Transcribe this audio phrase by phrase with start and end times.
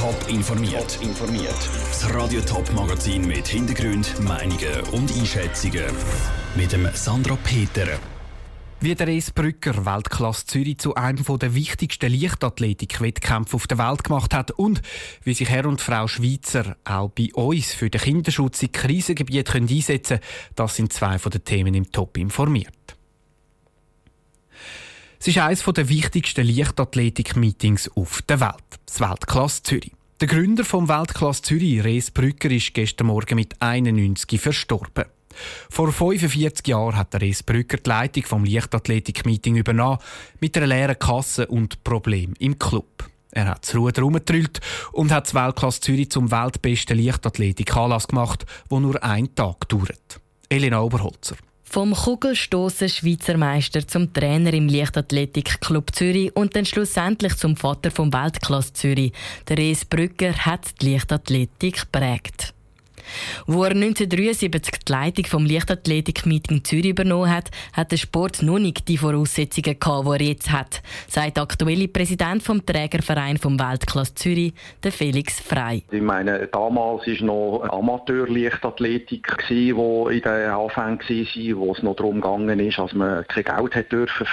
[0.00, 0.98] Top informiert.
[1.02, 1.68] informiert.
[1.90, 5.84] Das Radio Top Magazin mit Hintergrund, Meinungen und Einschätzungen
[6.54, 7.86] mit dem Sandra Peter.
[8.80, 14.32] Wie der Res Brücker Weltklasse Zürich zu einem der wichtigsten Leichtathletik-Wettkämpfe auf der Welt gemacht
[14.32, 14.80] hat und
[15.22, 20.20] wie sich Herr und Frau Schweizer auch bei uns für den Kinderschutz in Krisengebieten einsetzen
[20.20, 22.96] können, das sind zwei von den Themen im Top informiert.
[25.22, 28.54] Es ist eines der wichtigsten Leichtathletik-Meetings auf der Welt,
[28.86, 29.92] das Weltklasse Zürich.
[30.18, 35.04] Der Gründer vom Weltklasse Zürich, Res Brücker, ist gestern Morgen mit 91 verstorben.
[35.68, 39.98] Vor 45 Jahren hat der Res Brücker die Leitung vom Leichtathletik-Meeting übernommen,
[40.40, 43.06] mit einer leeren Kasse und Problem im Club.
[43.30, 48.80] Er hat das Ruder herumgetrüllt und hat das Weltklasse Zürich zum weltbesten Leichtathletik-Anlass gemacht, wo
[48.80, 50.18] nur einen Tag dauert.
[50.48, 51.36] Elena Oberholzer.
[51.72, 58.12] Vom Kugelstoßen Schweizer Meister zum Trainer im Leichtathletik-Club Zürich und dann schlussendlich zum Vater vom
[58.12, 59.12] Weltklasse Zürich.
[59.48, 62.54] Der Res Brücker hat die Leichtathletik prägt.
[63.46, 68.88] Wo er 1973 die Leitung vom Leichtathletik-Meeting Zürich übernommen hat, hat der Sport noch nicht
[68.88, 74.14] die Voraussetzungen gehabt, die er jetzt hat, sagt der aktuelle Präsident vom Trägerverein vom Weltklasse
[74.14, 74.52] Zürich,
[74.82, 75.82] der Felix Frei.
[75.90, 82.20] Ich meine, damals war noch Amateur-Leichtathletik, die in den Anfängen war, wo es noch darum
[82.20, 84.26] ging, dass man kein Geld hat dürfen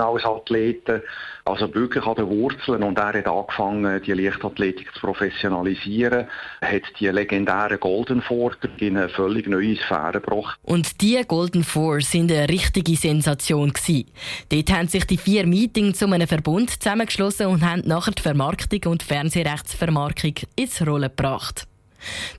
[0.00, 1.02] als Athleten
[1.44, 2.82] also wirklich an den Wurzeln.
[2.82, 6.26] Und er hat angefangen, die Leichtathletik zu professionalisieren,
[6.60, 10.58] hat die legendären Golden Four in eine völlig neue Sphäre gebracht.
[10.62, 14.06] Und die Golden Four sind eine richtige Sensation gewesen.
[14.48, 18.92] Dort haben sich die vier Meetings zu einem Verbund zusammengeschlossen und haben nachher die Vermarktung
[18.92, 21.66] und Fernsehrechtsvermarktung ins Rollen gebracht.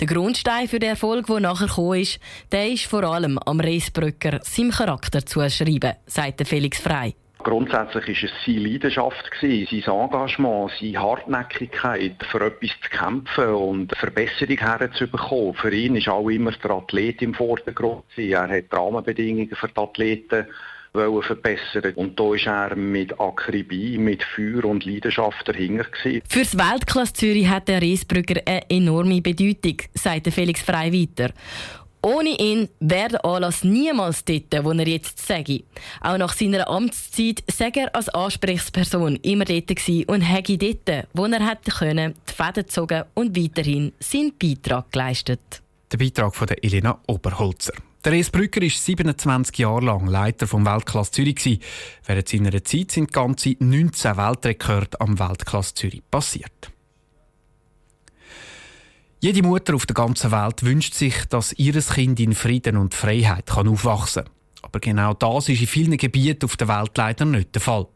[0.00, 2.18] Der Grundstein für den Erfolg, der nachher gekommen ist,
[2.50, 7.14] der ist vor allem am Reisbrücker seinem Charakter zuschreiben, sagt Felix Frei.
[7.42, 14.58] Grundsätzlich war es seine Leidenschaft, sein Engagement, seine Hartnäckigkeit, für etwas zu kämpfen und Verbesserung
[14.58, 15.54] herzubekommen.
[15.54, 18.04] Für ihn ist auch immer der Athlet im Vordergrund.
[18.16, 20.46] Er hat die Rahmenbedingungen für die Athleten
[20.94, 25.86] verbessern Und da ist er mit Akribie, mit Feuer und Leidenschaft dahinter.
[26.28, 31.32] Für das Weltklasse Zürich hat der Reisbrügger eine enorme Bedeutung, sagt Felix Frei weiter.
[32.04, 35.62] Ohne ihn wäre der Anlass niemals dort, wo er jetzt sage.
[36.00, 39.70] Auch nach seiner Amtszeit sei er als Ansprechperson immer dort
[40.08, 45.62] und hätte dort, wo er hätte können, die Fäden gezogen und weiterhin seinen Beitrag geleistet.
[45.92, 47.74] Der Beitrag von Elena Oberholzer.
[48.04, 51.60] Der Es Brücker ist 27 Jahre lang Leiter vom Weltklasse Zürich.
[52.04, 56.71] Während seiner Zeit sind ganze 19 Weltrekorde am Weltklasse Zürich passiert.
[59.24, 63.46] Jede Mutter auf der ganzen Welt wünscht sich, dass ihr Kind in Frieden und Freiheit
[63.46, 64.32] kann aufwachsen kann.
[64.62, 67.86] Aber genau das ist in vielen Gebieten auf der Welt leider nicht der Fall.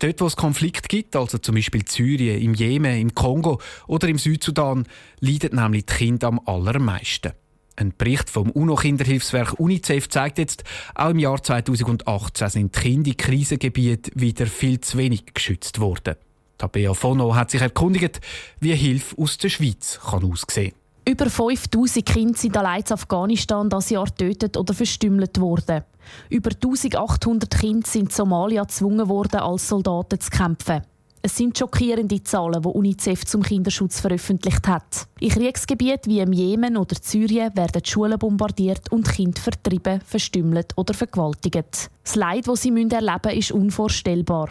[0.00, 4.08] Dort, wo es Konflikt gibt, also zum Beispiel in Syrien, im Jemen, im Kongo oder
[4.08, 4.88] im Südsudan,
[5.20, 7.30] leiden nämlich die Kinder am allermeisten.
[7.76, 10.64] Ein Bericht vom UNO-Kinderhilfswerk UNICEF zeigt jetzt,
[10.96, 16.16] auch im Jahr 2018 sind die Kinder in Krisengebieten wieder viel zu wenig geschützt worden.
[16.58, 18.20] Tabea Fono hat sich erkundigt,
[18.60, 21.12] wie Hilfe aus der Schweiz kann aussehen kann.
[21.12, 25.84] Über 5000 Kinder sind allein in Afghanistan das Jahr getötet oder verstümmelt worden.
[26.30, 30.82] Über 1800 Kinder sind in Somalia gezwungen worden, als Soldaten zu kämpfen.
[31.22, 35.08] Es sind schockierende Zahlen, die UNICEF zum Kinderschutz veröffentlicht hat.
[35.18, 40.94] In Kriegsgebieten wie im Jemen oder Syrien werden Schulen bombardiert und Kinder vertrieben, verstümmelt oder
[40.94, 41.90] vergewaltigt.
[42.04, 44.50] Das Leid, das sie erleben müssen, ist unvorstellbar.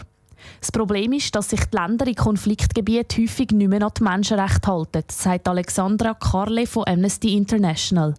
[0.59, 4.67] Das Problem ist, dass sich die Länder in Konfliktgebieten häufig nicht mehr an die Menschenrechte
[4.71, 8.13] halten, sagt Alexandra Carle von Amnesty International.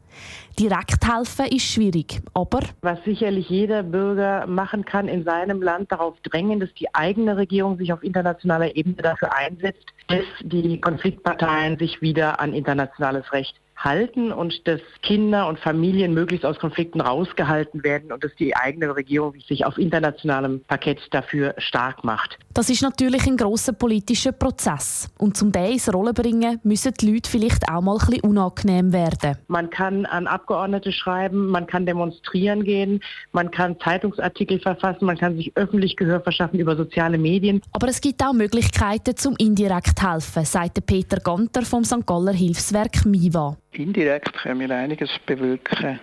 [0.59, 6.15] Direkt helfen ist schwierig, aber was sicherlich jeder Bürger machen kann in seinem Land, darauf
[6.22, 12.00] drängen, dass die eigene Regierung sich auf internationaler Ebene dafür einsetzt, dass die Konfliktparteien sich
[12.00, 18.13] wieder an internationales Recht halten und dass Kinder und Familien möglichst aus Konflikten rausgehalten werden
[18.13, 22.39] und dass die eigene Regierung sich auf internationalem Parkett dafür stark macht.
[22.55, 27.13] Das ist natürlich ein großer politischer Prozess und zum den ins Rollen bringen müssen die
[27.13, 29.37] Leute vielleicht auch mal ein bisschen unangenehm werden.
[29.49, 33.01] Man kann an Abgeordnete schreiben, man kann demonstrieren gehen,
[33.33, 37.61] man kann Zeitungsartikel verfassen, man kann sich öffentlich Gehör verschaffen über soziale Medien.
[37.72, 42.07] Aber es gibt auch Möglichkeiten zum indirekt helfen, sagt Peter Ganter vom St.
[42.07, 43.57] Galler Hilfswerk MIVA.
[43.78, 46.01] Indirekt können wir einiges bewirken,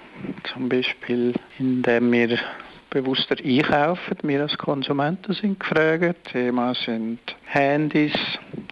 [0.53, 2.37] zum Beispiel indem wir
[2.91, 4.17] bewusster einkaufen.
[4.21, 6.31] Wir als Konsumenten sind gefragt.
[6.31, 8.13] Thema sind Handys,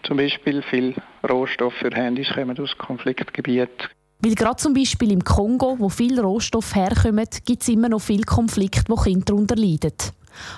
[0.04, 0.94] zum Beispiel viel
[1.28, 3.90] Rohstoffe für Handys kommen aus Konfliktgebieten.
[4.20, 8.24] Weil gerade zum Beispiel im Kongo, wo viel Rohstoff herkommt, gibt es immer noch viel
[8.24, 9.94] Konflikt, wo Kinder darunter leiden.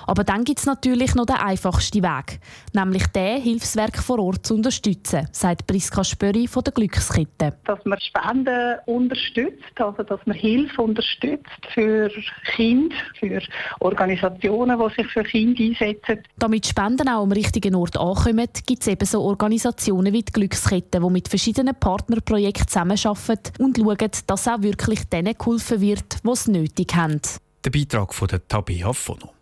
[0.06, 2.40] Aber dann gibt es natürlich noch den einfachsten Weg,
[2.72, 7.56] nämlich den, Hilfswerk vor Ort zu unterstützen, sagt Priska Spöri von der Glückskette.
[7.64, 12.10] Dass man Spenden unterstützt, also dass man Hilfe unterstützt für
[12.54, 13.40] Kinder, für
[13.80, 16.22] Organisationen, die sich für Kinder einsetzen.
[16.38, 21.00] Damit Spenden auch am richtigen Ort ankommen, gibt es eben so Organisationen wie die Glückskette,
[21.00, 26.48] die mit verschiedenen Partnerprojekten zusammenarbeiten und schauen, dass auch wirklich denen geholfen wird, die es
[26.48, 27.20] nötig haben.
[27.64, 29.33] Der Beitrag von der Tabea Fono.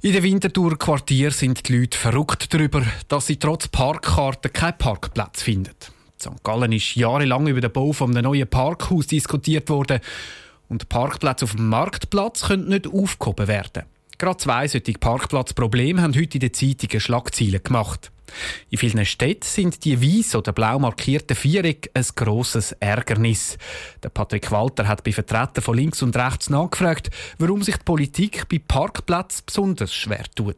[0.00, 5.74] In den Winterthur-Quartier sind die Leute verrückt darüber, dass sie trotz Parkkarten keinen Parkplatz finden.
[5.74, 6.44] In St.
[6.44, 9.98] Gallen ist jahrelang über den Bau eines neuen Parkhaus diskutiert worden
[10.68, 13.86] und Parkplätze auf dem Marktplatz können nicht aufgehoben werden.
[14.18, 18.10] Gerade zwei solche Parkplatzprobleme haben heute in den Zeitungen Schlagzeilen gemacht.
[18.68, 23.56] In vielen Städten sind die weiß oder blau markierten Viereck ein grosses Ärgernis.
[24.02, 28.48] Der Patrick Walter hat bei Vertretern von links und rechts nachgefragt, warum sich die Politik
[28.48, 30.56] bei Parkplätzen besonders schwer tut.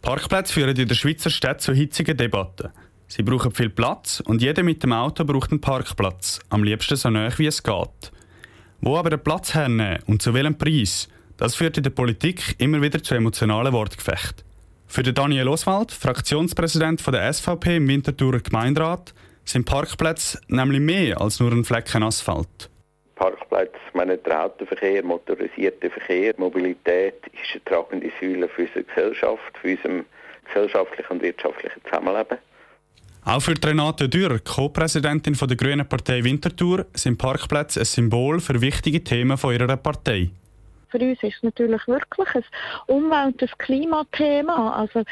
[0.00, 2.70] Parkplätze führen in der Schweizer Stadt zu hitzigen Debatten.
[3.08, 7.10] Sie brauchen viel Platz und jeder mit dem Auto braucht einen Parkplatz, am liebsten so
[7.10, 8.12] nah wie es geht.
[8.80, 12.82] Wo aber den Platz hernehmen und zu welchem Preis, das führt in der Politik immer
[12.82, 14.44] wieder zu emotionalen Wortgefechten.
[14.86, 19.14] Für Daniel Oswald, Fraktionspräsident der SVP im Winterthurer Gemeinderat,
[19.44, 22.68] sind Parkplätze nämlich mehr als nur ein Flecken Asphalt.
[23.16, 29.68] Parkplätze, meine, der Autoverkehr, motorisierter Verkehr, Mobilität ist eine tragende Säule für unsere Gesellschaft, für
[29.68, 30.04] unser
[30.46, 32.38] gesellschaftlichen und wirtschaftlichen Zusammenleben.
[33.24, 39.02] Auch für Renate Dürr, Co-Präsidentin der Grünen Partei Winterthur, sind Parkplätze ein Symbol für wichtige
[39.04, 40.30] Themen von ihrer Partei
[40.92, 42.44] für uns ist es natürlich wirklich ein
[42.86, 44.76] Umwelt- und Klimathema.
[44.76, 45.02] Also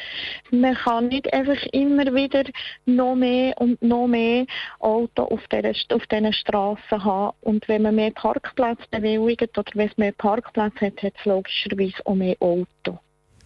[0.50, 2.44] man kann nicht einfach immer wieder
[2.86, 4.46] noch mehr und noch mehr
[4.78, 7.36] Auto auf, der, auf diesen Straßen haben.
[7.40, 11.96] Und wenn man mehr Parkplätze bewilligt oder wenn es mehr Parkplätze hat, hat es logischerweise
[12.04, 12.98] auch mehr Auto.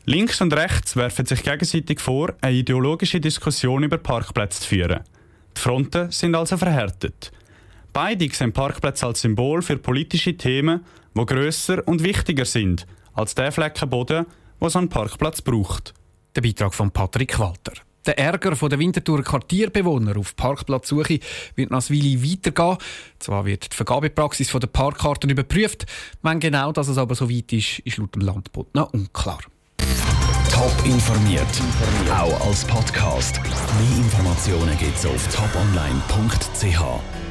[0.07, 5.01] Links und rechts werfen sich gegenseitig vor, eine ideologische Diskussion über Parkplätze zu führen.
[5.57, 7.33] Die Fronten sind also verhärtet.
[7.95, 10.85] Beide sehen Parkplätze als Symbol für politische Themen,
[11.17, 14.27] die grösser und wichtiger sind als der Flecken Boden,
[14.59, 15.95] wo so einen Parkplatz braucht.
[16.35, 17.73] Der Beitrag von Patrick Walter.
[18.05, 21.21] Der Ärger der Winterthur Quartierbewohner auf Parkplatzsuche
[21.55, 22.79] wird nach Weile weitergehen.
[23.21, 25.87] Zwar wird die Vergabepraxis der Parkkarten überprüft,
[26.21, 29.39] wenn genau dass es aber so weit ist, ist laut dem Landbot noch unklar.
[30.51, 31.47] Top informiert,
[32.11, 33.41] auch als Podcast.
[33.41, 37.24] Mehr Informationen gibt es auf toponline.ch.